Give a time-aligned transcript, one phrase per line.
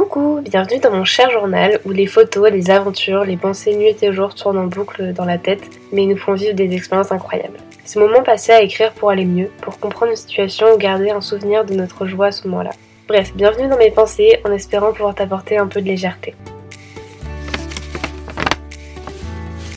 [0.00, 4.12] Coucou, bienvenue dans mon cher journal où les photos, les aventures, les pensées nuit et
[4.14, 5.60] jour tournent en boucle dans la tête
[5.92, 7.58] mais nous font vivre des expériences incroyables.
[7.84, 11.20] Ce moment passé à écrire pour aller mieux, pour comprendre une situation ou garder un
[11.20, 12.70] souvenir de notre joie à ce moment-là.
[13.08, 16.34] Bref, bienvenue dans mes pensées en espérant pouvoir t'apporter un peu de légèreté.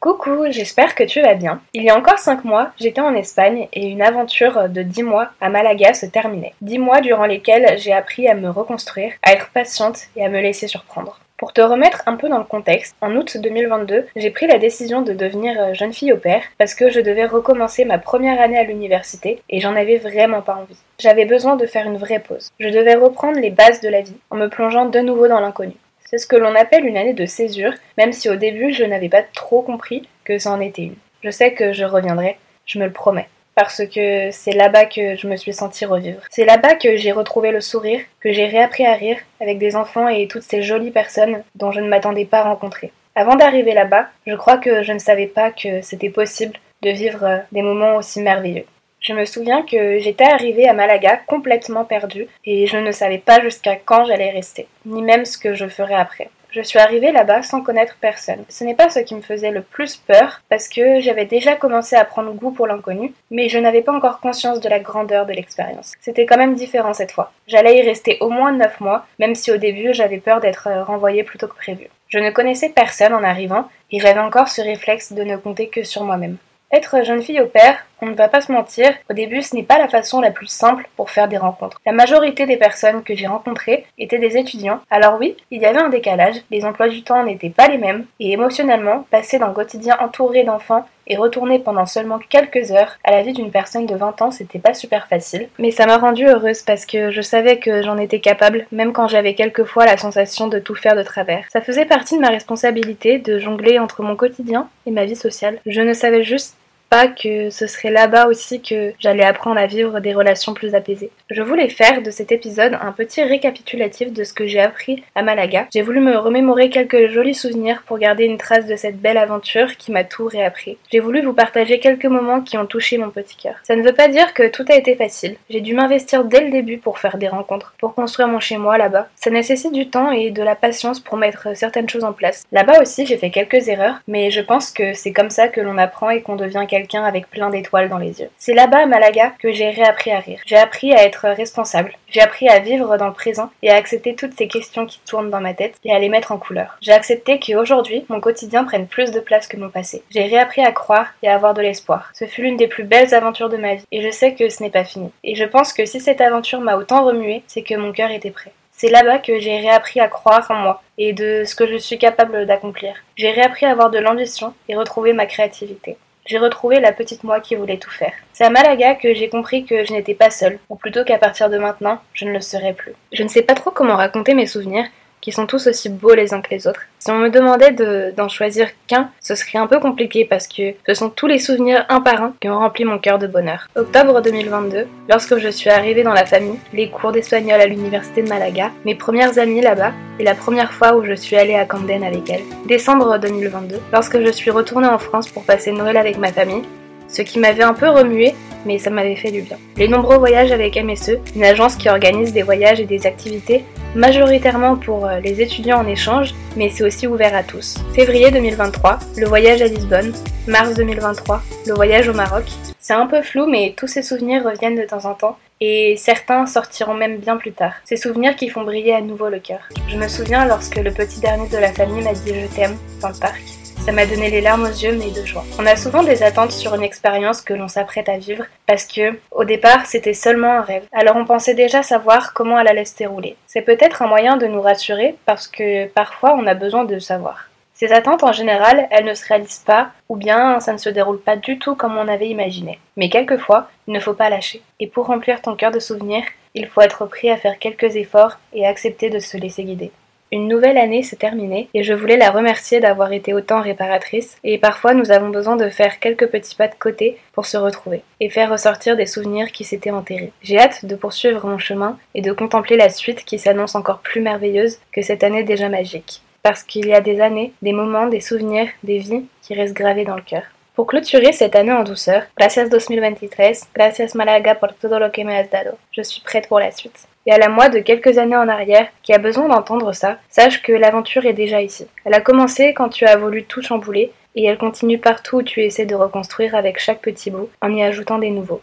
[0.04, 1.62] Coucou, j'espère que tu vas bien.
[1.72, 5.30] Il y a encore 5 mois, j'étais en Espagne et une aventure de 10 mois
[5.40, 6.52] à Malaga se terminait.
[6.60, 10.42] 10 mois durant lesquels j'ai appris à me reconstruire, à être patiente et à me
[10.42, 11.22] laisser surprendre.
[11.38, 15.04] Pour te remettre un peu dans le contexte, en août 2022, j'ai pris la décision
[15.04, 18.60] de devenir euh, jeune fille au père parce que je devais recommencer ma première année
[18.60, 20.82] à l'université et j'en avais vraiment pas envie.
[21.00, 22.52] J'avais besoin de faire une vraie pause.
[22.60, 25.76] Je devais reprendre les bases de la vie en me plongeant de nouveau dans l'inconnu.
[26.14, 29.10] C'est ce que l'on appelle une année de césure, même si au début je n'avais
[29.10, 30.96] pas trop compris que c'en était une.
[31.24, 33.28] Je sais que je reviendrai, je me le promets.
[33.56, 36.22] Parce que c'est là-bas que je me suis sentie revivre.
[36.30, 40.08] C'est là-bas que j'ai retrouvé le sourire, que j'ai réappris à rire avec des enfants
[40.08, 42.92] et toutes ces jolies personnes dont je ne m'attendais pas à rencontrer.
[43.16, 47.42] Avant d'arriver là-bas, je crois que je ne savais pas que c'était possible de vivre
[47.52, 48.66] des moments aussi merveilleux.
[49.04, 53.42] Je me souviens que j'étais arrivée à Malaga complètement perdue et je ne savais pas
[53.42, 56.30] jusqu'à quand j'allais rester, ni même ce que je ferais après.
[56.52, 58.46] Je suis arrivée là-bas sans connaître personne.
[58.48, 61.98] Ce n'est pas ce qui me faisait le plus peur parce que j'avais déjà commencé
[61.98, 65.34] à prendre goût pour l'inconnu, mais je n'avais pas encore conscience de la grandeur de
[65.34, 65.92] l'expérience.
[66.00, 67.34] C'était quand même différent cette fois.
[67.46, 71.26] J'allais y rester au moins 9 mois, même si au début j'avais peur d'être renvoyée
[71.26, 71.90] plutôt que prévu.
[72.08, 75.84] Je ne connaissais personne en arrivant et j'avais encore ce réflexe de ne compter que
[75.84, 76.38] sur moi-même.
[76.74, 79.64] Être jeune fille au père, on ne va pas se mentir, au début ce n'est
[79.64, 81.80] pas la façon la plus simple pour faire des rencontres.
[81.86, 85.80] La majorité des personnes que j'ai rencontrées étaient des étudiants, alors oui, il y avait
[85.80, 89.98] un décalage, les emplois du temps n'étaient pas les mêmes, et émotionnellement, passer d'un quotidien
[90.02, 94.22] entouré d'enfants et retourner pendant seulement quelques heures à la vie d'une personne de 20
[94.22, 95.50] ans, c'était pas super facile.
[95.60, 99.08] Mais ça m'a rendue heureuse parce que je savais que j'en étais capable, même quand
[99.08, 101.46] j'avais quelquefois la sensation de tout faire de travers.
[101.52, 105.60] Ça faisait partie de ma responsabilité de jongler entre mon quotidien et ma vie sociale.
[105.66, 106.56] Je ne savais juste
[106.94, 111.10] que ce serait là-bas aussi que j'allais apprendre à vivre des relations plus apaisées.
[111.30, 115.24] Je voulais faire de cet épisode un petit récapitulatif de ce que j'ai appris à
[115.24, 115.68] Malaga.
[115.74, 119.76] J'ai voulu me remémorer quelques jolis souvenirs pour garder une trace de cette belle aventure
[119.78, 120.78] qui m'a tout réappris.
[120.92, 123.56] J'ai voulu vous partager quelques moments qui ont touché mon petit cœur.
[123.64, 125.38] Ça ne veut pas dire que tout a été facile.
[125.50, 129.08] J'ai dû m'investir dès le début pour faire des rencontres, pour construire mon chez-moi là-bas.
[129.16, 132.44] Ça nécessite du temps et de la patience pour mettre certaines choses en place.
[132.52, 135.80] Là-bas aussi, j'ai fait quelques erreurs, mais je pense que c'est comme ça que l'on
[135.80, 138.30] apprend et qu'on devient quelqu'un avec plein d'étoiles dans les yeux.
[138.38, 140.40] C'est là-bas à Malaga que j'ai réappris à rire.
[140.46, 141.94] J'ai appris à être responsable.
[142.10, 145.30] J'ai appris à vivre dans le présent et à accepter toutes ces questions qui tournent
[145.30, 146.78] dans ma tête et à les mettre en couleur.
[146.82, 150.04] J'ai accepté qu'aujourd'hui, mon quotidien prenne plus de place que mon passé.
[150.10, 152.12] J'ai réappris à croire et à avoir de l'espoir.
[152.14, 154.62] Ce fut l'une des plus belles aventures de ma vie et je sais que ce
[154.62, 155.12] n'est pas fini.
[155.24, 158.32] Et je pense que si cette aventure m'a autant remué, c'est que mon cœur était
[158.32, 158.52] prêt.
[158.76, 161.98] C'est là-bas que j'ai réappris à croire en moi et de ce que je suis
[161.98, 162.96] capable d'accomplir.
[163.16, 167.40] J'ai réappris à avoir de l'ambition et retrouver ma créativité j'ai retrouvé la petite moi
[167.40, 168.14] qui voulait tout faire.
[168.32, 171.50] C'est à Malaga que j'ai compris que je n'étais pas seule, ou plutôt qu'à partir
[171.50, 172.94] de maintenant, je ne le serai plus.
[173.12, 174.86] Je ne sais pas trop comment raconter mes souvenirs,
[175.24, 176.82] qui sont tous aussi beaux les uns que les autres.
[177.00, 177.72] Si on me demandait
[178.12, 181.86] d'en choisir qu'un, ce serait un peu compliqué parce que ce sont tous les souvenirs
[181.88, 183.70] un par un qui ont rempli mon cœur de bonheur.
[183.78, 188.28] Octobre 2022, lorsque je suis arrivée dans la famille, les cours d'espagnol à l'université de
[188.28, 192.04] Malaga, mes premières amies là-bas et la première fois où je suis allée à Camden
[192.04, 192.44] avec elles.
[192.68, 196.64] Décembre 2022, lorsque je suis retournée en France pour passer Noël avec ma famille,
[197.08, 198.36] ce qui m'avait un peu remué,
[198.66, 199.58] mais ça m'avait fait du bien.
[199.78, 203.64] Les nombreux voyages avec MSE, une agence qui organise des voyages et des activités
[203.96, 207.78] majoritairement pour euh, les étudiants en échange, mais c'est aussi ouvert à tous.
[207.94, 210.14] Février 2023, le voyage à Lisbonne.
[210.48, 212.46] Mars 2023, le voyage au Maroc.
[212.80, 216.46] C'est un peu flou, mais tous ces souvenirs reviennent de temps en temps, et certains
[216.46, 217.74] sortiront même bien plus tard.
[217.86, 219.62] Ces souvenirs qui font briller à nouveau le cœur.
[219.88, 223.10] Je me souviens lorsque le petit dernier de la famille m'a dit je t'aime dans
[223.10, 223.63] le parc.
[223.86, 225.44] Ça m'a donné les larmes aux yeux, mais de joie.
[225.60, 229.20] On a souvent des attentes sur une expérience que l'on s'apprête à vivre, parce que,
[229.30, 230.86] au départ, c'était seulement un rêve.
[230.94, 233.36] Alors on pensait déjà savoir comment elle allait se dérouler.
[233.46, 237.50] C'est peut-être un moyen de nous rassurer, parce que parfois on a besoin de savoir.
[237.74, 241.20] Ces attentes, en général, elles ne se réalisent pas, ou bien ça ne se déroule
[241.20, 242.80] pas du tout comme on avait imaginé.
[242.96, 244.62] Mais quelquefois, il ne faut pas lâcher.
[244.80, 246.24] Et pour remplir ton cœur de souvenirs,
[246.56, 249.92] il faut être prêt à faire quelques efforts et accepter de se laisser guider.
[250.34, 254.58] Une nouvelle année s'est terminée et je voulais la remercier d'avoir été autant réparatrice et
[254.58, 258.32] parfois nous avons besoin de faire quelques petits pas de côté pour se retrouver et
[258.32, 260.32] faire ressortir des souvenirs qui s'étaient enterrés.
[260.42, 264.22] J'ai hâte de poursuivre mon chemin et de contempler la suite qui s'annonce encore plus
[264.22, 266.24] merveilleuse que cette année déjà magique.
[266.42, 270.04] Parce qu'il y a des années, des moments, des souvenirs, des vies qui restent gravés
[270.04, 270.46] dans le cœur.
[270.74, 275.38] Pour clôturer cette année en douceur, gracias 2023, gracias Malaga por todo lo que me
[275.38, 275.78] has dado.
[275.92, 277.08] Je suis prête pour la suite.
[277.26, 280.62] Et à la moi de quelques années en arrière, qui a besoin d'entendre ça, sache
[280.62, 281.88] que l'aventure est déjà ici.
[282.06, 285.62] Elle a commencé quand tu as voulu tout chambouler, et elle continue partout où tu
[285.62, 288.62] essaies de reconstruire avec chaque petit bout, en y ajoutant des nouveaux.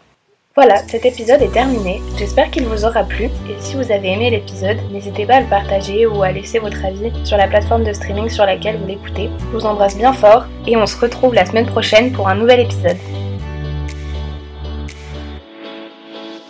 [0.57, 2.03] Voilà, cet épisode est terminé.
[2.19, 3.27] J'espère qu'il vous aura plu.
[3.27, 6.85] Et si vous avez aimé l'épisode, n'hésitez pas à le partager ou à laisser votre
[6.85, 9.31] avis sur la plateforme de streaming sur laquelle vous l'écoutez.
[9.39, 12.61] Je vous embrasse bien fort et on se retrouve la semaine prochaine pour un nouvel
[12.61, 12.99] épisode.